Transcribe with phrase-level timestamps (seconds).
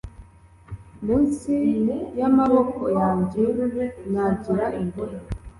[1.05, 1.53] Munsi
[2.19, 3.41] yamaboko yanjye
[4.13, 5.17] nagira imbohe